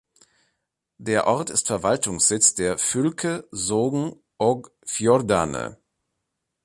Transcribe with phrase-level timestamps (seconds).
[0.97, 5.77] Der Ort ist Verwaltungssitz der Fylke Sogn og Fjordane.